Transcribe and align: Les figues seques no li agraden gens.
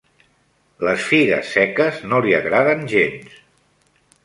Les 0.87 1.03
figues 1.09 1.51
seques 1.59 2.01
no 2.13 2.23
li 2.27 2.35
agraden 2.39 2.83
gens. 2.97 3.39